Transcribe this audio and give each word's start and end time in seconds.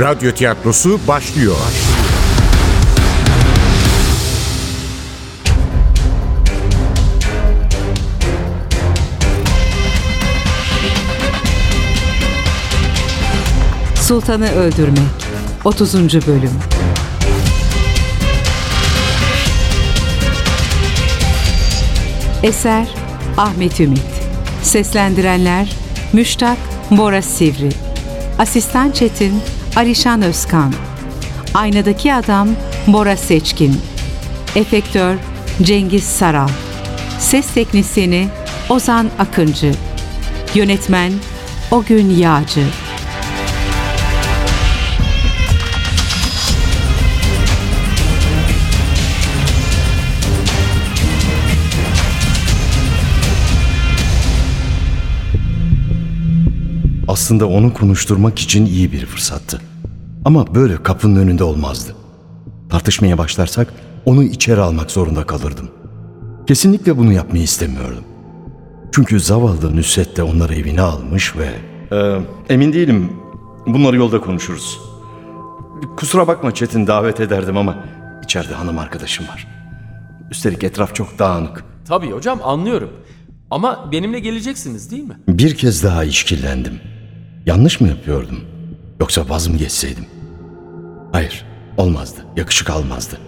Radyo 0.00 0.32
tiyatrosu 0.32 1.00
başlıyor. 1.08 1.56
Sultanı 13.94 14.50
Öldürmek 14.52 14.98
30. 15.64 15.94
Bölüm 15.94 16.50
Eser 22.42 22.86
Ahmet 23.36 23.80
Ümit 23.80 24.00
Seslendirenler 24.62 25.72
Müştak 26.12 26.58
Bora 26.90 27.22
Sivri 27.22 27.70
Asistan 28.38 28.90
Çetin 28.90 29.42
Alişan 29.78 30.22
Özkan. 30.22 30.74
Aynadaki 31.54 32.14
Adam 32.14 32.48
Bora 32.86 33.16
Seçkin. 33.16 33.76
Efektör 34.56 35.16
Cengiz 35.62 36.04
Saral. 36.04 36.48
Ses 37.18 37.54
Teknisini 37.54 38.28
Ozan 38.68 39.08
Akıncı. 39.18 39.74
Yönetmen 40.54 41.12
Ogün 41.70 42.10
Yağcı. 42.10 42.64
Aslında 57.08 57.46
onu 57.46 57.74
konuşturmak 57.74 58.38
için 58.38 58.66
iyi 58.66 58.92
bir 58.92 59.06
fırsattı. 59.06 59.67
Ama 60.28 60.54
böyle 60.54 60.82
kapının 60.82 61.16
önünde 61.16 61.44
olmazdı. 61.44 61.94
Tartışmaya 62.70 63.18
başlarsak 63.18 63.74
onu 64.04 64.22
içeri 64.22 64.60
almak 64.60 64.90
zorunda 64.90 65.26
kalırdım. 65.26 65.70
Kesinlikle 66.46 66.98
bunu 66.98 67.12
yapmayı 67.12 67.44
istemiyordum. 67.44 68.04
Çünkü 68.92 69.20
zavallı 69.20 69.76
Nusret 69.76 70.16
de 70.16 70.22
onları 70.22 70.54
evine 70.54 70.80
almış 70.80 71.34
ve... 71.36 71.48
Ee, 71.92 72.20
emin 72.48 72.72
değilim. 72.72 73.12
Bunları 73.66 73.96
yolda 73.96 74.20
konuşuruz. 74.20 74.80
Kusura 75.96 76.26
bakma 76.26 76.54
Çetin 76.54 76.86
davet 76.86 77.20
ederdim 77.20 77.56
ama 77.56 77.84
içeride 78.24 78.54
hanım 78.54 78.78
arkadaşım 78.78 79.28
var. 79.28 79.46
Üstelik 80.30 80.64
etraf 80.64 80.94
çok 80.94 81.18
dağınık. 81.18 81.64
Tabii 81.86 82.10
hocam 82.10 82.40
anlıyorum. 82.44 82.90
Ama 83.50 83.88
benimle 83.92 84.20
geleceksiniz 84.20 84.90
değil 84.90 85.04
mi? 85.04 85.18
Bir 85.28 85.54
kez 85.54 85.84
daha 85.84 86.04
işkillendim. 86.04 86.80
Yanlış 87.46 87.80
mı 87.80 87.88
yapıyordum? 87.88 88.40
Yoksa 89.00 89.28
vaz 89.28 89.48
mı 89.48 89.56
geçseydim? 89.56 90.17
Hayır, 91.12 91.44
olmazdı. 91.76 92.20
Yakışık 92.36 92.70
almazdı. 92.70 93.18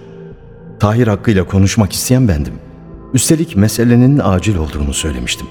Tahir 0.80 1.06
hakkıyla 1.06 1.44
konuşmak 1.44 1.92
isteyen 1.92 2.28
bendim. 2.28 2.54
Üstelik 3.14 3.56
meselenin 3.56 4.20
acil 4.24 4.56
olduğunu 4.56 4.94
söylemiştim. 4.94 5.46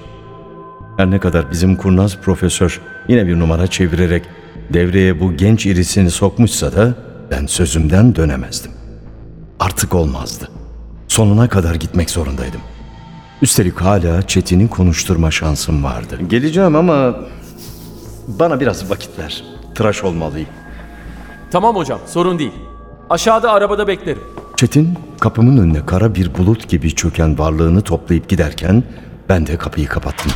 Her 0.98 1.12
ne 1.12 1.20
kadar 1.20 1.52
bizim 1.52 1.76
kurnaz 1.76 2.18
profesör 2.18 2.82
yine 3.08 3.28
bir 3.28 3.40
numara 3.40 3.68
çevirerek 3.68 4.24
devreye 4.74 5.20
bu 5.20 5.38
genç 5.38 5.66
irisini 5.66 6.12
sokmuşsa 6.12 6.74
da 6.74 6.94
ben 7.32 7.46
sözümden 7.46 8.16
dönemezdim. 8.16 8.72
Artık 9.60 9.96
olmazdı. 9.96 10.50
Sonuna 11.08 11.50
kadar 11.50 11.76
gitmek 11.76 12.10
zorundaydım. 12.10 12.62
Üstelik 13.42 13.82
hala 13.82 14.28
Çetin'i 14.28 14.70
konuşturma 14.70 15.32
şansım 15.32 15.84
vardı. 15.84 16.20
Geleceğim 16.30 16.76
ama 16.76 17.16
bana 18.28 18.60
biraz 18.60 18.90
vakit 18.90 19.20
ver. 19.20 19.44
Tıraş 19.76 20.04
olmalıyım. 20.04 20.50
Tamam 21.52 21.76
hocam 21.76 22.00
sorun 22.06 22.40
değil. 22.40 22.52
Aşağıda 23.10 23.52
arabada 23.52 23.88
beklerim. 23.88 24.22
Çetin 24.58 24.98
kapımın 25.20 25.58
önüne 25.58 25.86
kara 25.86 26.16
bir 26.16 26.38
bulut 26.38 26.70
gibi 26.70 26.96
çöken 26.96 27.40
varlığını 27.40 27.82
toplayıp 27.82 28.30
giderken 28.30 28.84
ben 29.30 29.48
de 29.48 29.58
kapıyı 29.58 29.88
kapattım. 29.88 30.32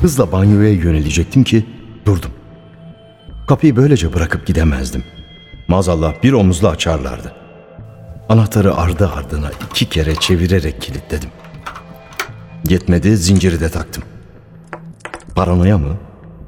Hızla 0.00 0.32
banyoya 0.32 0.72
yönelecektim 0.72 1.44
ki 1.44 1.66
durdum. 2.06 2.30
Kapıyı 3.48 3.76
böylece 3.76 4.14
bırakıp 4.14 4.46
gidemezdim. 4.46 5.04
Maazallah 5.68 6.22
bir 6.22 6.32
omuzla 6.32 6.68
açarlardı. 6.68 7.32
Anahtarı 8.28 8.76
ardı 8.76 9.10
ardına 9.16 9.50
iki 9.70 9.88
kere 9.88 10.14
çevirerek 10.14 10.82
kilitledim. 10.82 11.30
Yetmedi 12.68 13.16
zinciri 13.16 13.60
de 13.60 13.68
taktım. 13.68 14.02
Paranoya 15.34 15.78
mı? 15.78 15.96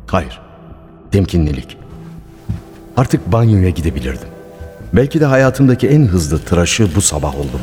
Hayır. 0.06 0.40
Temkinlilik. 1.12 1.83
Artık 2.96 3.32
banyoya 3.32 3.70
gidebilirdim. 3.70 4.28
Belki 4.92 5.20
de 5.20 5.24
hayatımdaki 5.24 5.88
en 5.88 6.06
hızlı 6.06 6.38
tıraşı 6.38 6.94
bu 6.94 7.00
sabah 7.02 7.34
oldum. 7.34 7.60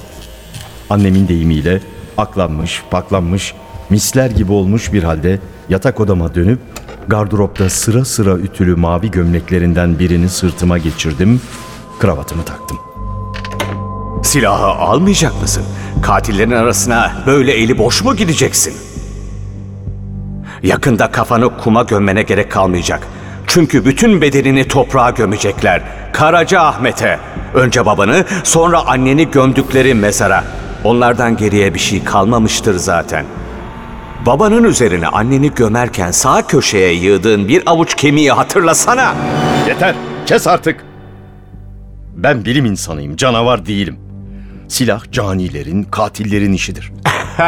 Annemin 0.90 1.28
deyimiyle 1.28 1.82
aklanmış, 2.18 2.84
paklanmış, 2.92 3.54
misler 3.90 4.32
gibi 4.32 4.52
olmuş 4.52 4.94
bir 4.94 5.04
halde 5.04 5.40
yatak 5.70 6.00
odama 6.00 6.36
dönüp 6.36 6.60
gardıropta 7.08 7.70
sıra 7.70 8.06
sıra 8.06 8.38
ütülü 8.38 8.76
mavi 8.76 9.12
gömleklerinden 9.12 10.00
birini 10.00 10.30
sırtıma 10.30 10.78
geçirdim, 10.78 11.42
kravatımı 12.00 12.44
taktım. 12.44 12.78
Silahı 14.24 14.66
almayacak 14.66 15.42
mısın? 15.42 15.64
Katillerin 16.02 16.52
arasına 16.52 17.12
böyle 17.26 17.52
eli 17.52 17.78
boş 17.78 18.04
mu 18.04 18.16
gideceksin? 18.16 18.74
Yakında 20.64 21.12
kafanı 21.12 21.58
kuma 21.58 21.84
gömmene 21.84 22.24
gerek 22.24 22.52
kalmayacak. 22.52 23.08
Çünkü 23.54 23.86
bütün 23.86 24.22
bedenini 24.22 24.68
toprağa 24.68 25.10
gömecekler. 25.10 25.82
Karaca 26.14 26.62
Ahmet'e. 26.62 27.20
Önce 27.54 27.86
babanı, 27.86 28.26
sonra 28.44 28.88
anneni 28.88 29.32
gömdükleri 29.32 29.94
mezara. 29.94 30.44
Onlardan 30.84 31.38
geriye 31.38 31.74
bir 31.74 31.80
şey 31.80 32.04
kalmamıştır 32.04 32.76
zaten. 32.76 33.26
Babanın 34.26 34.64
üzerine 34.64 35.08
anneni 35.08 35.54
gömerken 35.54 36.12
sağ 36.12 36.48
köşeye 36.48 36.94
yığdığın 36.94 37.48
bir 37.48 37.64
avuç 37.66 37.96
kemiği 37.96 38.32
hatırlasana. 38.32 39.16
Yeter, 39.68 39.96
kes 40.26 40.48
artık. 40.48 40.86
Ben 42.16 42.46
bilim 42.46 42.66
insanıyım, 42.66 43.16
canavar 43.16 43.66
değilim. 43.66 44.00
Silah 44.68 45.12
canilerin, 45.12 45.84
katillerin 45.84 46.54
işidir. 46.54 46.92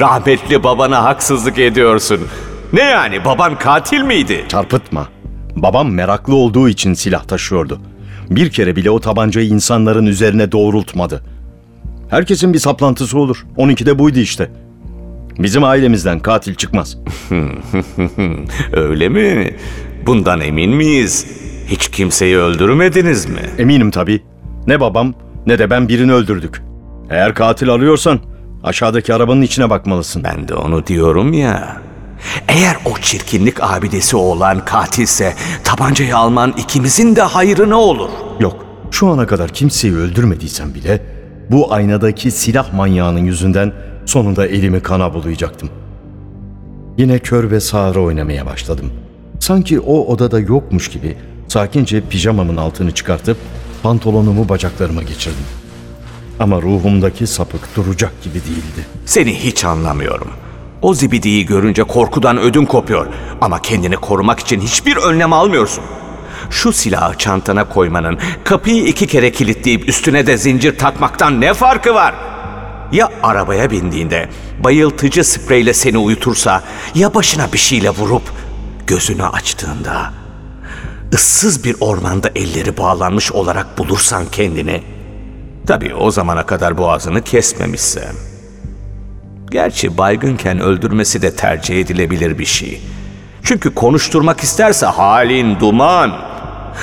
Rahmetli 0.00 0.64
babana 0.64 1.04
haksızlık 1.04 1.58
ediyorsun. 1.58 2.28
Ne 2.72 2.80
yani 2.82 3.24
baban 3.24 3.58
katil 3.58 4.02
miydi? 4.02 4.44
Çarpıtma. 4.48 5.08
Babam 5.56 5.90
meraklı 5.92 6.34
olduğu 6.34 6.68
için 6.68 6.94
silah 6.94 7.24
taşıyordu. 7.24 7.80
Bir 8.30 8.50
kere 8.50 8.76
bile 8.76 8.90
o 8.90 9.00
tabancayı 9.00 9.48
insanların 9.48 10.06
üzerine 10.06 10.52
doğrultmadı. 10.52 11.22
Herkesin 12.10 12.52
bir 12.52 12.58
saplantısı 12.58 13.18
olur. 13.18 13.46
Onunki 13.56 13.86
de 13.86 13.98
buydu 13.98 14.18
işte. 14.18 14.50
Bizim 15.38 15.64
ailemizden 15.64 16.20
katil 16.20 16.54
çıkmaz. 16.54 16.98
Öyle 18.72 19.08
mi? 19.08 19.56
Bundan 20.06 20.40
emin 20.40 20.70
miyiz? 20.70 21.26
Hiç 21.66 21.88
kimseyi 21.88 22.36
öldürmediniz 22.36 23.26
mi? 23.26 23.40
Eminim 23.58 23.90
tabii. 23.90 24.22
Ne 24.66 24.80
babam 24.80 25.14
ne 25.46 25.58
de 25.58 25.70
ben 25.70 25.88
birini 25.88 26.12
öldürdük. 26.12 26.62
Eğer 27.10 27.34
katil 27.34 27.70
arıyorsan 27.70 28.20
aşağıdaki 28.62 29.14
arabanın 29.14 29.42
içine 29.42 29.70
bakmalısın. 29.70 30.24
Ben 30.24 30.48
de 30.48 30.54
onu 30.54 30.86
diyorum 30.86 31.32
ya. 31.32 31.82
Eğer 32.48 32.76
o 32.84 32.98
çirkinlik 32.98 33.62
abidesi 33.62 34.16
olan 34.16 34.64
katilse 34.64 35.34
tabancayı 35.64 36.16
alman 36.16 36.54
ikimizin 36.58 37.16
de 37.16 37.22
hayrına 37.22 37.76
olur. 37.76 38.10
Yok, 38.40 38.66
şu 38.90 39.08
ana 39.08 39.26
kadar 39.26 39.48
kimseyi 39.48 39.94
öldürmediysem 39.94 40.74
bile 40.74 41.02
bu 41.50 41.72
aynadaki 41.72 42.30
silah 42.30 42.72
manyağının 42.72 43.24
yüzünden 43.24 43.72
sonunda 44.06 44.46
elimi 44.46 44.80
kana 44.82 45.14
bulayacaktım. 45.14 45.70
Yine 46.98 47.18
kör 47.18 47.50
ve 47.50 47.60
sağır 47.60 47.96
oynamaya 47.96 48.46
başladım. 48.46 48.92
Sanki 49.40 49.80
o 49.80 50.06
odada 50.06 50.40
yokmuş 50.40 50.88
gibi 50.88 51.16
sakince 51.48 52.00
pijamamın 52.00 52.56
altını 52.56 52.92
çıkartıp 52.94 53.36
pantolonumu 53.82 54.48
bacaklarıma 54.48 55.02
geçirdim. 55.02 55.44
Ama 56.40 56.62
ruhumdaki 56.62 57.26
sapık 57.26 57.76
duracak 57.76 58.22
gibi 58.22 58.34
değildi. 58.34 58.86
Seni 59.06 59.34
hiç 59.34 59.64
anlamıyorum. 59.64 60.28
O 60.82 60.94
zibidiyi 60.94 61.46
görünce 61.46 61.82
korkudan 61.82 62.38
ödün 62.38 62.64
kopuyor. 62.64 63.06
Ama 63.40 63.62
kendini 63.62 63.96
korumak 63.96 64.40
için 64.40 64.60
hiçbir 64.60 64.96
önlem 64.96 65.32
almıyorsun. 65.32 65.84
Şu 66.50 66.72
silahı 66.72 67.18
çantana 67.18 67.68
koymanın, 67.68 68.18
kapıyı 68.44 68.86
iki 68.86 69.06
kere 69.06 69.32
kilitleyip 69.32 69.88
üstüne 69.88 70.26
de 70.26 70.36
zincir 70.36 70.78
takmaktan 70.78 71.40
ne 71.40 71.54
farkı 71.54 71.94
var? 71.94 72.14
Ya 72.92 73.10
arabaya 73.22 73.70
bindiğinde 73.70 74.28
bayıltıcı 74.64 75.24
spreyle 75.24 75.74
seni 75.74 75.98
uyutursa, 75.98 76.62
ya 76.94 77.14
başına 77.14 77.52
bir 77.52 77.58
şeyle 77.58 77.90
vurup 77.90 78.22
gözünü 78.86 79.24
açtığında 79.24 80.12
ıssız 81.14 81.64
bir 81.64 81.76
ormanda 81.80 82.30
elleri 82.34 82.76
bağlanmış 82.76 83.32
olarak 83.32 83.78
bulursan 83.78 84.24
kendini. 84.32 84.82
Tabii 85.66 85.94
o 85.94 86.10
zamana 86.10 86.46
kadar 86.46 86.78
boğazını 86.78 87.22
kesmemişse. 87.22 88.12
Gerçi 89.52 89.98
baygınken 89.98 90.60
öldürmesi 90.60 91.22
de 91.22 91.36
tercih 91.36 91.80
edilebilir 91.80 92.38
bir 92.38 92.44
şey. 92.44 92.80
Çünkü 93.42 93.74
konuşturmak 93.74 94.40
isterse 94.40 94.86
halin 94.86 95.60
duman. 95.60 96.12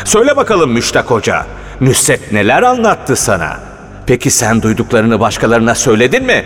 Söyle 0.05 0.35
bakalım 0.35 0.71
Müştak 0.71 1.11
Hoca, 1.11 1.45
Nüsret 1.81 2.31
neler 2.31 2.63
anlattı 2.63 3.15
sana? 3.15 3.59
Peki 4.05 4.31
sen 4.31 4.61
duyduklarını 4.61 5.19
başkalarına 5.19 5.75
söyledin 5.75 6.25
mi? 6.25 6.45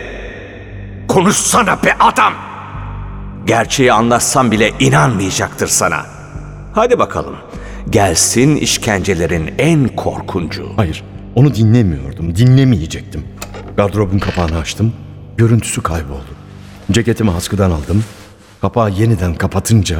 Konuşsana 1.08 1.84
be 1.84 1.96
adam! 2.00 2.34
Gerçeği 3.46 3.94
anlatsam 3.94 4.52
bile 4.52 4.72
inanmayacaktır 4.80 5.68
sana. 5.68 6.06
Hadi 6.74 7.00
bakalım, 7.00 7.36
gelsin 7.90 8.56
işkencelerin 8.56 9.54
en 9.58 9.88
korkuncu. 9.88 10.70
Hayır, 10.76 11.04
onu 11.36 11.56
dinlemiyordum, 11.56 12.36
dinlemeyecektim. 12.36 13.24
Gardırobun 13.78 14.20
kapağını 14.20 14.58
açtım, 14.58 14.94
görüntüsü 15.38 15.84
kayboldu. 15.84 16.36
Ceketimi 16.92 17.32
askıdan 17.32 17.72
aldım. 17.72 18.04
Kapağı 18.62 18.90
yeniden 18.90 19.36
kapatınca 19.36 19.98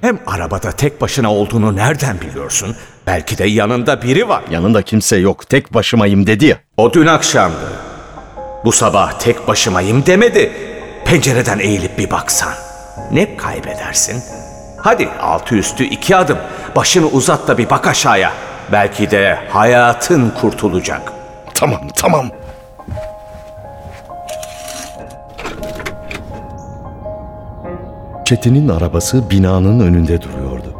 Hem 0.00 0.18
arabada 0.26 0.72
tek 0.72 1.00
başına 1.00 1.32
olduğunu 1.34 1.76
nereden 1.76 2.20
biliyorsun? 2.20 2.76
Belki 3.06 3.38
de 3.38 3.44
yanında 3.44 4.02
biri 4.02 4.28
var. 4.28 4.44
yanında 4.50 4.82
kimse 4.82 5.16
yok, 5.16 5.48
tek 5.48 5.74
başımayım 5.74 6.26
dedi 6.26 6.46
ya. 6.46 6.56
O 6.76 6.92
dün 6.92 7.06
akşamdı. 7.06 7.72
Bu 8.64 8.72
sabah 8.72 9.18
tek 9.18 9.48
başımayım 9.48 10.06
demedi. 10.06 10.52
Pencereden 11.04 11.58
eğilip 11.58 11.98
bir 11.98 12.10
baksan. 12.10 12.52
Ne 13.12 13.36
kaybedersin? 13.36 14.22
Hadi 14.78 15.08
altı 15.22 15.54
üstü 15.54 15.84
iki 15.84 16.16
adım. 16.16 16.38
Başını 16.76 17.06
uzat 17.06 17.48
da 17.48 17.58
bir 17.58 17.70
bak 17.70 17.86
aşağıya. 17.86 18.32
Belki 18.72 19.10
de 19.10 19.38
hayatın 19.50 20.30
kurtulacak. 20.40 21.12
Tamam, 21.54 21.80
tamam. 21.96 22.30
Çetin'in 28.24 28.68
arabası 28.68 29.30
binanın 29.30 29.80
önünde 29.80 30.22
duruyordu. 30.22 30.74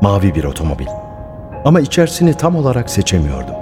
Mavi 0.00 0.34
bir 0.34 0.44
otomobil. 0.44 0.86
Ama 1.64 1.80
içerisini 1.80 2.34
tam 2.34 2.56
olarak 2.56 2.90
seçemiyordum. 2.90 3.54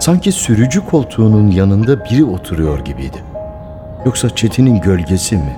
Sanki 0.00 0.32
sürücü 0.32 0.86
koltuğunun 0.86 1.50
yanında 1.50 2.04
biri 2.04 2.24
oturuyor 2.24 2.78
gibiydi. 2.78 3.24
Yoksa 4.06 4.30
Çetin'in 4.30 4.80
gölgesi 4.80 5.36
mi? 5.36 5.56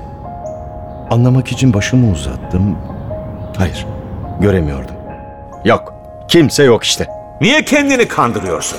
Anlamak 1.11 1.53
için 1.53 1.75
başımı 1.75 2.13
uzattım. 2.13 2.79
Hayır, 3.57 3.87
göremiyordum. 4.41 4.95
Yok, 5.65 5.95
kimse 6.29 6.63
yok 6.63 6.85
işte. 6.85 7.07
Niye 7.41 7.65
kendini 7.65 8.09
kandırıyorsun? 8.09 8.79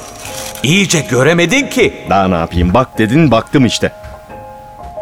İyice 0.64 1.02
göremedin 1.02 1.68
ki. 1.68 1.94
Daha 2.10 2.28
ne 2.28 2.36
yapayım 2.36 2.74
bak 2.74 2.98
dedin 2.98 3.31
baktım 3.31 3.66
işte. 3.66 3.92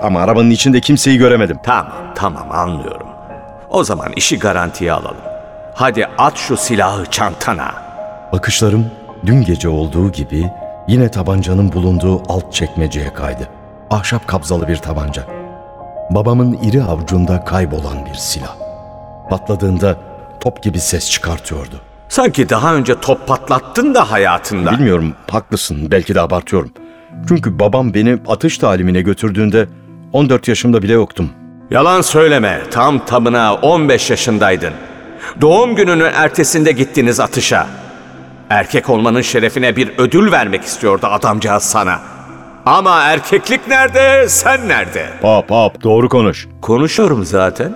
Ama 0.03 0.19
arabanın 0.21 0.49
içinde 0.49 0.81
kimseyi 0.81 1.17
göremedim. 1.17 1.59
Tamam, 1.63 1.93
tamam 2.15 2.51
anlıyorum. 2.51 3.10
O 3.71 3.83
zaman 3.83 4.11
işi 4.15 4.39
garantiye 4.39 4.93
alalım. 4.93 5.17
Hadi 5.75 6.05
at 6.17 6.37
şu 6.37 6.57
silahı 6.57 7.05
çantana. 7.05 7.71
Bakışlarım 8.33 8.85
dün 9.25 9.41
gece 9.41 9.69
olduğu 9.69 10.11
gibi 10.11 10.51
yine 10.87 11.11
tabancanın 11.11 11.71
bulunduğu 11.71 12.21
alt 12.33 12.53
çekmeceye 12.53 13.13
kaydı. 13.13 13.49
Ahşap 13.89 14.27
kabzalı 14.27 14.67
bir 14.67 14.75
tabanca. 14.77 15.27
Babamın 16.09 16.53
iri 16.53 16.83
avucunda 16.83 17.45
kaybolan 17.45 18.05
bir 18.05 18.13
silah. 18.13 18.55
Patladığında 19.29 19.97
top 20.39 20.63
gibi 20.63 20.79
ses 20.79 21.09
çıkartıyordu. 21.11 21.81
Sanki 22.09 22.49
daha 22.49 22.75
önce 22.75 22.99
top 22.99 23.27
patlattın 23.27 23.95
da 23.95 24.11
hayatında. 24.11 24.71
Bilmiyorum 24.71 25.13
haklısın 25.31 25.91
belki 25.91 26.15
de 26.15 26.21
abartıyorum. 26.21 26.71
Çünkü 27.27 27.59
babam 27.59 27.93
beni 27.93 28.17
atış 28.27 28.57
talimine 28.57 29.01
götürdüğünde 29.01 29.67
14 30.13 30.47
yaşımda 30.47 30.81
bile 30.81 30.93
yoktum. 30.93 31.29
Yalan 31.71 32.01
söyleme. 32.01 32.61
Tam 32.71 33.05
tamına 33.05 33.55
15 33.55 34.09
yaşındaydın. 34.09 34.73
Doğum 35.41 35.75
gününün 35.75 36.11
ertesinde 36.13 36.71
gittiniz 36.71 37.19
atışa. 37.19 37.67
Erkek 38.49 38.89
olmanın 38.89 39.21
şerefine 39.21 39.75
bir 39.75 39.91
ödül 39.97 40.31
vermek 40.31 40.63
istiyordu 40.63 41.07
adamcağız 41.07 41.63
sana. 41.63 41.99
Ama 42.65 43.01
erkeklik 43.01 43.67
nerede, 43.67 44.29
sen 44.29 44.67
nerede? 44.67 45.09
Hop 45.21 45.51
hop 45.51 45.83
doğru 45.83 46.09
konuş. 46.09 46.47
Konuşuyorum 46.61 47.25
zaten. 47.25 47.73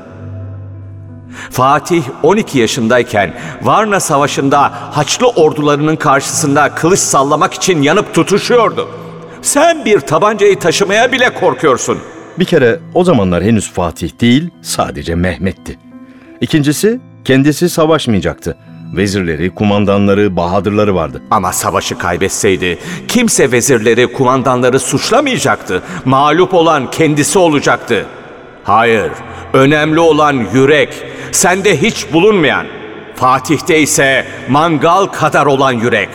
Fatih 1.52 2.04
12 2.24 2.60
yaşındayken 2.60 3.34
Varna 3.62 4.00
Savaşı'nda 4.00 4.72
Haçlı 4.92 5.28
ordularının 5.28 5.96
karşısında 5.96 6.76
kılıç 6.76 7.00
sallamak 7.00 7.54
için 7.54 7.82
yanıp 7.82 8.14
tutuşuyordu. 8.14 8.90
Sen 9.42 9.86
bir 9.86 10.00
tabancayı 10.00 10.60
taşımaya 10.60 11.12
bile 11.12 11.34
korkuyorsun. 11.34 12.00
Bir 12.40 12.46
kere 12.46 12.80
o 12.94 13.04
zamanlar 13.04 13.44
henüz 13.44 13.72
Fatih 13.72 14.10
değil, 14.22 14.50
sadece 14.62 15.16
Mehmet'ti. 15.16 15.80
İkincisi, 16.42 17.00
kendisi 17.26 17.70
savaşmayacaktı. 17.70 18.58
Vezirleri, 18.96 19.50
kumandanları, 19.50 20.36
bahadırları 20.36 20.96
vardı. 20.96 21.22
Ama 21.32 21.54
savaşı 21.54 21.98
kaybetseydi 21.98 22.80
kimse 23.08 23.52
vezirleri, 23.52 24.14
kumandanları 24.14 24.80
suçlamayacaktı. 24.80 25.84
Mağlup 26.06 26.54
olan 26.54 26.92
kendisi 26.92 27.40
olacaktı. 27.40 28.06
Hayır, 28.64 29.12
önemli 29.54 30.00
olan 30.00 30.46
yürek. 30.54 31.04
Sende 31.32 31.82
hiç 31.82 32.14
bulunmayan. 32.14 32.66
Fatih'te 33.16 33.80
ise 33.80 34.26
mangal 34.50 35.06
kadar 35.06 35.46
olan 35.46 35.72
yürek. 35.72 36.10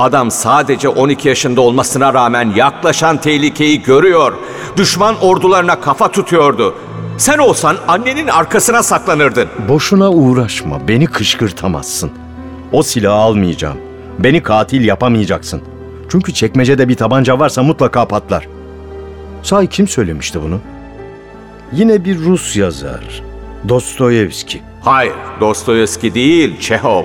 Adam 0.00 0.30
sadece 0.30 0.88
12 0.88 1.28
yaşında 1.28 1.60
olmasına 1.60 2.14
rağmen 2.14 2.52
yaklaşan 2.56 3.16
tehlikeyi 3.20 3.82
görüyor. 3.82 4.32
Düşman 4.76 5.14
ordularına 5.20 5.80
kafa 5.80 6.10
tutuyordu. 6.12 6.74
Sen 7.18 7.38
olsan 7.38 7.76
annenin 7.88 8.26
arkasına 8.28 8.82
saklanırdın. 8.82 9.48
Boşuna 9.68 10.10
uğraşma, 10.10 10.88
beni 10.88 11.06
kışkırtamazsın. 11.06 12.10
O 12.72 12.82
silahı 12.82 13.14
almayacağım. 13.14 13.76
Beni 14.18 14.42
katil 14.42 14.84
yapamayacaksın. 14.84 15.62
Çünkü 16.08 16.34
çekmecede 16.34 16.88
bir 16.88 16.94
tabanca 16.96 17.38
varsa 17.38 17.62
mutlaka 17.62 18.08
patlar. 18.08 18.48
Sahi 19.42 19.66
kim 19.66 19.88
söylemişti 19.88 20.42
bunu? 20.42 20.60
Yine 21.72 22.04
bir 22.04 22.18
Rus 22.18 22.56
yazar. 22.56 23.22
Dostoyevski. 23.68 24.62
Hayır, 24.82 25.14
Dostoyevski 25.40 26.14
değil, 26.14 26.60
Çehov. 26.60 27.04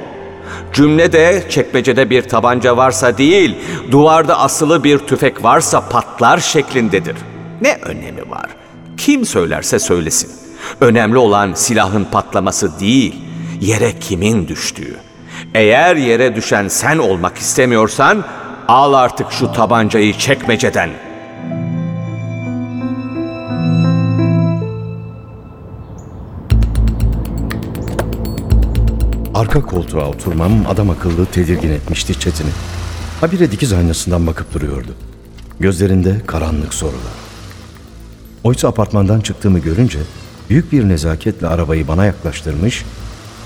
Cümlede 0.74 1.44
çekmecede 1.50 2.10
bir 2.10 2.22
tabanca 2.22 2.78
varsa 2.78 3.18
değil, 3.18 3.56
duvarda 3.92 4.40
asılı 4.40 4.84
bir 4.84 4.98
tüfek 4.98 5.44
varsa 5.44 5.90
patlar 5.90 6.38
şeklindedir. 6.38 7.16
Ne 7.62 7.76
önemi 7.76 8.30
var? 8.30 8.50
Kim 8.98 9.26
söylerse 9.26 9.80
söylesin. 9.80 10.32
Önemli 10.82 11.18
olan 11.18 11.54
silahın 11.54 12.04
patlaması 12.04 12.80
değil, 12.80 13.16
yere 13.62 14.00
kimin 14.00 14.48
düştüğü. 14.48 14.96
Eğer 15.54 15.96
yere 15.96 16.36
düşen 16.36 16.68
sen 16.68 16.98
olmak 16.98 17.38
istemiyorsan, 17.38 18.24
al 18.68 18.94
artık 18.94 19.32
şu 19.32 19.52
tabancayı 19.52 20.18
çekmeceden. 20.18 20.90
Arka 29.42 29.62
koltuğa 29.62 30.10
oturmam 30.10 30.52
adam 30.70 30.90
akıllı 30.90 31.26
tedirgin 31.26 31.72
etmişti 31.72 32.20
Çetin'i. 32.20 32.50
Habire 33.22 33.52
dikiz 33.52 33.74
aynasından 33.74 34.28
bakıp 34.28 34.54
duruyordu. 34.54 34.92
Gözlerinde 35.60 36.22
karanlık 36.28 36.74
sorular. 36.74 37.14
Oysa 38.44 38.68
apartmandan 38.68 39.20
çıktığımı 39.20 39.60
görünce 39.60 40.00
büyük 40.50 40.72
bir 40.72 40.90
nezaketle 40.90 41.48
arabayı 41.48 41.88
bana 41.88 42.06
yaklaştırmış, 42.06 42.86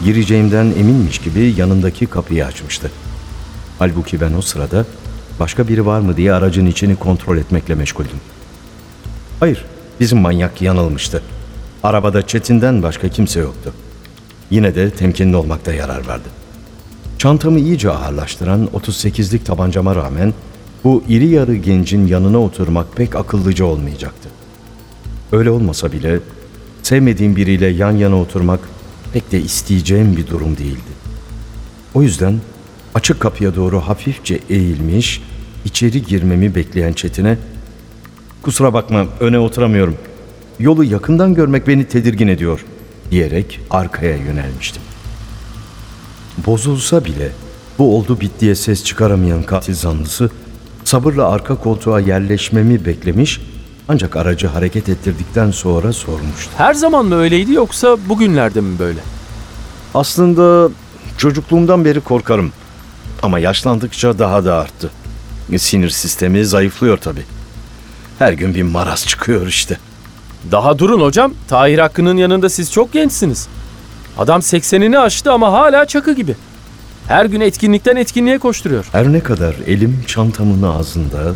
gireceğimden 0.04 0.66
eminmiş 0.66 1.20
gibi 1.20 1.54
yanındaki 1.58 2.06
kapıyı 2.06 2.46
açmıştı. 2.46 2.92
Halbuki 3.80 4.22
ben 4.22 4.34
o 4.34 4.42
sırada 4.42 4.86
başka 5.40 5.68
biri 5.68 5.86
var 5.86 6.00
mı 6.00 6.18
diye 6.18 6.34
aracın 6.34 6.66
içini 6.66 6.96
kontrol 6.96 7.38
etmekle 7.38 7.76
meşguldüm. 7.76 8.20
Hayır, 9.40 9.66
bizim 10.00 10.20
manyak 10.20 10.62
yanılmıştı. 10.62 11.22
Arabada 11.84 12.28
Çetin'den 12.28 12.84
başka 12.84 13.10
kimse 13.10 13.40
yoktu. 13.40 13.74
Yine 14.52 14.76
de 14.76 14.90
temkinli 14.90 15.36
olmakta 15.36 15.74
yarar 15.74 16.08
verdi. 16.08 16.30
Çantamı 17.18 17.60
iyice 17.60 17.90
ağırlaştıran 17.90 18.70
38'lik 18.74 19.46
tabancama 19.46 19.96
rağmen 19.96 20.34
bu 20.84 21.04
iri 21.08 21.28
yarı 21.28 21.56
gencin 21.56 22.08
yanına 22.08 22.42
oturmak 22.42 22.96
pek 22.96 23.16
akıllıca 23.16 23.66
olmayacaktı. 23.66 24.30
Öyle 25.32 25.50
olmasa 25.50 25.92
bile 25.92 26.20
sevmediğim 26.84 27.36
biriyle 27.36 27.68
yan 27.68 27.92
yana 27.92 28.20
oturmak 28.22 28.60
pek 29.14 29.32
de 29.32 29.42
isteyeceğim 29.42 30.18
bir 30.18 30.28
durum 30.28 30.58
değildi. 30.58 30.96
O 31.94 32.02
yüzden 32.02 32.40
açık 32.94 33.20
kapıya 33.20 33.56
doğru 33.56 33.80
hafifçe 33.80 34.40
eğilmiş, 34.50 35.22
içeri 35.66 36.04
girmemi 36.04 36.56
bekleyen 36.56 36.94
Çetin'e 36.94 37.38
''Kusura 38.42 38.74
bakma 38.74 39.06
öne 39.20 39.40
oturamıyorum. 39.40 39.96
Yolu 40.60 40.84
yakından 40.84 41.34
görmek 41.34 41.68
beni 41.68 41.86
tedirgin 41.86 42.28
ediyor.'' 42.28 42.75
Diyerek 43.12 43.60
arkaya 43.70 44.18
yönelmiştim. 44.18 44.82
Bozulsa 46.46 47.06
bile 47.06 47.32
bu 47.80 47.98
oldu 47.98 48.20
bittiye 48.20 48.56
ses 48.56 48.84
çıkaramayan 48.84 49.44
katil 49.44 49.74
zanlısı 49.74 50.30
sabırla 50.84 51.30
arka 51.30 51.56
koltuğa 51.56 52.00
yerleşmemi 52.00 52.86
beklemiş 52.86 53.42
ancak 53.88 54.16
aracı 54.16 54.48
hareket 54.48 54.90
ettirdikten 54.90 55.52
sonra 55.52 55.94
sormuştu. 55.94 56.52
Her 56.58 56.74
zaman 56.74 57.06
mı 57.06 57.16
öyleydi 57.16 57.54
yoksa 57.54 57.98
bugünlerde 58.10 58.62
mi 58.62 58.80
böyle? 58.80 59.00
Aslında 59.94 60.70
çocukluğumdan 61.18 61.86
beri 61.86 62.02
korkarım. 62.02 62.52
Ama 63.24 63.40
yaşlandıkça 63.40 64.20
daha 64.20 64.46
da 64.46 64.56
arttı. 64.56 64.92
Sinir 65.58 65.90
sistemi 65.90 66.46
zayıflıyor 66.46 66.98
tabii. 66.98 67.24
Her 68.20 68.34
gün 68.34 68.56
bir 68.56 68.64
maraz 68.64 69.08
çıkıyor 69.08 69.48
işte. 69.48 69.78
Daha 70.52 70.80
durun 70.80 71.02
hocam. 71.02 71.34
Tahir 71.48 71.80
Hakkı'nın 71.80 72.18
yanında 72.18 72.50
siz 72.50 72.72
çok 72.72 72.94
gençsiniz. 72.94 73.48
Adam 74.18 74.40
80'ini 74.40 75.00
aştı 75.00 75.32
ama 75.32 75.52
hala 75.52 75.86
çakı 75.86 76.14
gibi. 76.14 76.36
Her 77.08 77.26
gün 77.26 77.42
etkinlikten 77.42 77.96
etkinliğe 77.96 78.38
koşturuyor. 78.38 78.86
Her 78.92 79.14
ne 79.14 79.20
kadar 79.20 79.56
elim 79.68 80.04
çantamın 80.08 80.64
ağzında 80.64 81.36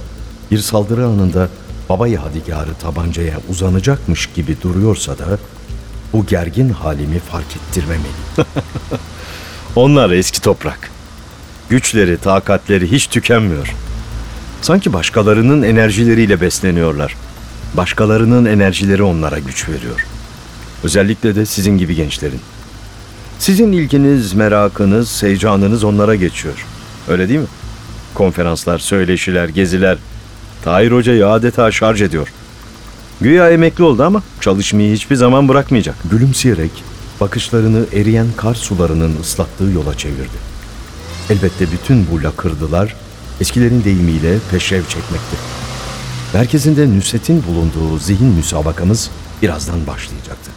bir 0.51 0.57
saldırı 0.57 1.05
anında 1.05 1.49
baba 1.89 2.07
yadigarı 2.07 2.73
tabancaya 2.81 3.37
uzanacakmış 3.49 4.29
gibi 4.35 4.61
duruyorsa 4.61 5.17
da 5.17 5.25
bu 6.13 6.25
gergin 6.25 6.69
halimi 6.69 7.19
fark 7.19 7.55
ettirmemeli. 7.55 8.07
Onlar 9.75 10.09
eski 10.09 10.41
toprak. 10.41 10.89
Güçleri, 11.69 12.17
takatleri 12.17 12.91
hiç 12.91 13.07
tükenmiyor. 13.07 13.75
Sanki 14.61 14.93
başkalarının 14.93 15.63
enerjileriyle 15.63 16.41
besleniyorlar. 16.41 17.15
Başkalarının 17.73 18.45
enerjileri 18.45 19.03
onlara 19.03 19.39
güç 19.39 19.69
veriyor. 19.69 20.05
Özellikle 20.83 21.35
de 21.35 21.45
sizin 21.45 21.77
gibi 21.77 21.95
gençlerin. 21.95 22.39
Sizin 23.39 23.71
ilginiz, 23.71 24.33
merakınız, 24.33 25.23
heyecanınız 25.23 25.83
onlara 25.83 26.15
geçiyor. 26.15 26.65
Öyle 27.07 27.29
değil 27.29 27.39
mi? 27.39 27.47
Konferanslar, 28.13 28.79
söyleşiler, 28.79 29.49
geziler. 29.49 29.97
Tahir 30.63 30.91
Hoca'yı 30.91 31.27
adeta 31.27 31.71
şarj 31.71 32.01
ediyor. 32.01 32.27
Güya 33.21 33.49
emekli 33.49 33.83
oldu 33.83 34.03
ama 34.03 34.23
çalışmayı 34.41 34.93
hiçbir 34.95 35.15
zaman 35.15 35.47
bırakmayacak. 35.49 35.95
Gülümseyerek 36.11 36.71
bakışlarını 37.21 37.85
eriyen 37.93 38.27
kar 38.37 38.55
sularının 38.55 39.19
ıslattığı 39.21 39.63
yola 39.63 39.97
çevirdi. 39.97 40.37
Elbette 41.29 41.71
bütün 41.71 42.07
bu 42.11 42.23
lakırdılar 42.23 42.95
eskilerin 43.41 43.83
deyimiyle 43.83 44.37
peşrev 44.51 44.83
çekmekti. 44.83 45.58
Merkezinde 46.33 46.97
Nusret'in 46.97 47.43
bulunduğu 47.47 47.97
zihin 47.99 48.27
müsabakamız 48.27 49.09
birazdan 49.41 49.87
başlayacaktı. 49.87 50.51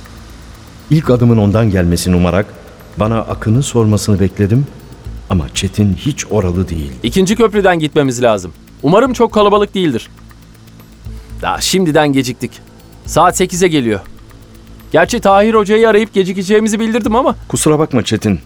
İlk 0.90 1.10
adımın 1.10 1.38
ondan 1.38 1.70
gelmesini 1.70 2.16
umarak 2.16 2.46
bana 2.96 3.18
Akın'ı 3.18 3.62
sormasını 3.62 4.20
bekledim 4.20 4.66
ama 5.30 5.46
Çetin 5.54 5.94
hiç 5.94 6.26
oralı 6.30 6.68
değil. 6.68 6.92
İkinci 7.02 7.36
köprüden 7.36 7.78
gitmemiz 7.78 8.22
lazım. 8.22 8.52
Umarım 8.82 9.12
çok 9.12 9.32
kalabalık 9.32 9.74
değildir. 9.74 10.10
Daha 11.42 11.60
şimdiden 11.60 12.12
geciktik. 12.12 12.50
Saat 13.06 13.40
8'e 13.40 13.68
geliyor. 13.68 14.00
Gerçi 14.92 15.20
Tahir 15.20 15.54
Hoca'yı 15.54 15.88
arayıp 15.88 16.14
gecikeceğimizi 16.14 16.80
bildirdim 16.80 17.16
ama 17.16 17.36
Kusura 17.48 17.78
bakma 17.78 18.04
Çetin. 18.04 18.40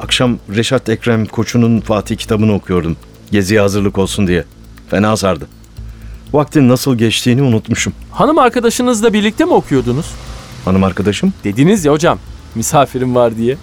Akşam 0.00 0.38
Reşat 0.56 0.88
Ekrem 0.88 1.26
Koçu'nun 1.26 1.80
Fatih 1.80 2.16
kitabını 2.16 2.54
okuyordum. 2.54 2.96
Geziye 3.30 3.60
hazırlık 3.60 3.98
olsun 3.98 4.26
diye. 4.26 4.44
Fena 4.90 5.16
sardı. 5.16 5.48
Vaktin 6.34 6.68
nasıl 6.68 6.98
geçtiğini 6.98 7.42
unutmuşum. 7.42 7.92
hanım 8.10 8.38
arkadaşınızla 8.38 9.12
birlikte 9.12 9.44
mi 9.44 9.52
okuyordunuz? 9.52 10.06
Hanım 10.64 10.84
arkadaşım? 10.84 11.32
Dediniz 11.44 11.84
ya 11.84 11.92
hocam 11.92 12.18
misafirim 12.54 13.14
var 13.14 13.36
diye. 13.36 13.56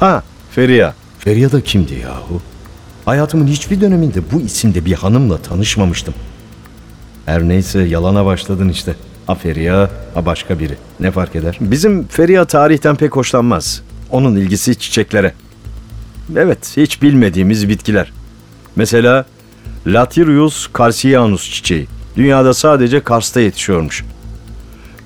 Ha, 0.00 0.22
Feriha. 0.50 0.94
Feriha 1.18 1.52
da 1.52 1.60
kimdi 1.60 1.94
yahu? 1.94 2.40
Hayatımın 3.04 3.46
hiçbir 3.46 3.80
döneminde 3.80 4.20
bu 4.32 4.40
isimde 4.40 4.84
bir 4.84 4.92
hanımla 4.92 5.38
tanışmamıştım. 5.38 6.14
Her 7.26 7.42
neyse 7.42 7.82
yalana 7.82 8.26
başladın 8.26 8.68
işte. 8.68 8.94
Ha 9.26 9.34
Feriha, 9.34 9.90
ha 10.14 10.26
başka 10.26 10.58
biri. 10.58 10.74
Ne 11.00 11.10
fark 11.10 11.36
eder? 11.36 11.58
Bizim 11.60 12.06
Feriha 12.06 12.44
tarihten 12.44 12.96
pek 12.96 13.16
hoşlanmaz. 13.16 13.82
Onun 14.10 14.36
ilgisi 14.36 14.78
çiçeklere. 14.78 15.34
Evet, 16.36 16.72
hiç 16.76 17.02
bilmediğimiz 17.02 17.68
bitkiler. 17.68 18.12
Mesela 18.76 19.24
Latyrius 19.86 20.68
carsianus 20.78 21.50
çiçeği. 21.50 21.86
Dünyada 22.16 22.54
sadece 22.54 23.00
Kars'ta 23.00 23.40
yetişiyormuş. 23.40 24.04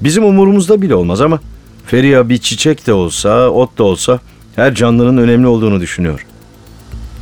Bizim 0.00 0.24
umurumuzda 0.24 0.82
bile 0.82 0.94
olmaz 0.94 1.20
ama 1.20 1.40
Feriha 1.86 2.28
bir 2.28 2.38
çiçek 2.38 2.86
de 2.86 2.92
olsa, 2.92 3.48
ot 3.50 3.78
da 3.78 3.84
olsa 3.84 4.18
her 4.56 4.74
canlının 4.74 5.16
önemli 5.16 5.46
olduğunu 5.46 5.80
düşünüyor. 5.80 6.26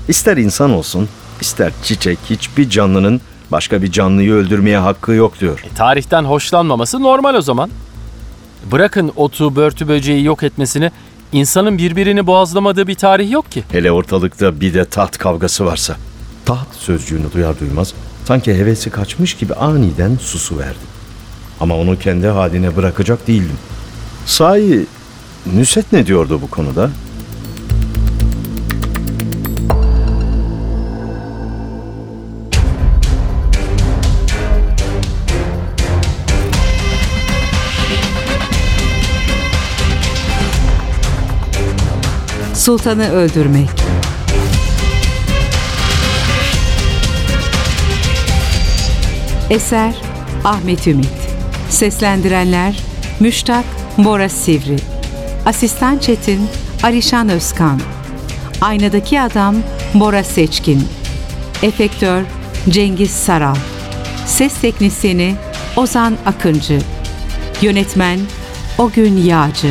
İster 0.09 0.37
insan 0.37 0.71
olsun, 0.71 1.09
ister 1.41 1.73
çiçek 1.83 2.19
hiçbir 2.31 2.71
canlının 2.71 3.21
başka 3.53 3.83
bir 3.83 3.93
canlıyı 3.93 4.33
öldürmeye 4.33 4.79
hakkı 4.79 5.13
yok 5.13 5.41
diyor. 5.41 5.65
E, 5.73 5.75
tarihten 5.75 6.25
hoşlanmaması 6.25 7.03
normal 7.03 7.35
o 7.35 7.41
zaman. 7.41 7.71
Bırakın 8.73 9.13
otu, 9.17 9.57
börtü 9.57 9.89
böceği 9.89 10.25
yok 10.25 10.43
etmesini, 10.43 10.91
insanın 11.33 11.79
birbirini 11.79 12.27
boğazlamadığı 12.27 12.87
bir 12.87 12.95
tarih 12.95 13.31
yok 13.31 13.53
ki. 13.53 13.65
Hele 13.73 13.93
ortalıkta 13.93 14.61
bir 14.61 14.75
de 14.75 14.85
taht 14.85 15.19
kavgası 15.19 15.65
varsa. 15.67 15.97
Taht 16.45 16.75
sözcüğünü 16.75 17.33
duyar 17.35 17.61
duymaz 17.61 17.95
sanki 18.25 18.55
hevesi 18.55 18.91
kaçmış 18.91 19.35
gibi 19.35 19.55
aniden 19.55 20.17
susu 20.17 20.59
verdi. 20.59 20.95
Ama 21.61 21.77
onu 21.77 21.99
kendi 21.99 22.27
haline 22.27 22.77
bırakacak 22.77 23.27
değildim. 23.27 23.59
Sahi 24.27 24.87
Nüset 25.55 25.93
ne 25.93 26.07
diyordu 26.07 26.41
bu 26.43 26.51
konuda? 26.51 26.91
Sultanı 42.55 43.13
öldürmek. 43.13 43.69
Eser 49.51 49.95
Ahmet 50.45 50.87
Ümit. 50.87 51.09
Seslendirenler 51.71 52.77
Müştak 53.21 53.65
Bora 53.99 54.29
Sivri. 54.29 54.77
Asistan 55.47 55.99
Çetin 55.99 56.49
Alişan 56.83 57.29
Özkan. 57.29 57.81
Aynadaki 58.61 59.21
Adam 59.21 59.57
Bora 59.95 60.25
Seçkin. 60.25 60.89
Efektör 61.63 62.23
Cengiz 62.69 63.11
Saral. 63.11 63.57
Ses 64.27 64.61
teknisyeni 64.61 65.35
Ozan 65.77 66.17
Akıncı. 66.27 66.79
Yönetmen 67.63 68.21
Ogün 68.79 69.17
Yağcı. 69.17 69.71